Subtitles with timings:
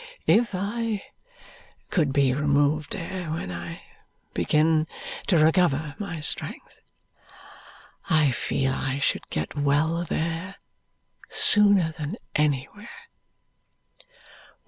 [0.25, 1.03] If I
[1.91, 3.83] could be removed there when I
[4.33, 4.87] begin
[5.27, 6.81] to recover my strength,
[8.09, 10.55] I feel as if I should get well there
[11.29, 12.89] sooner than anywhere."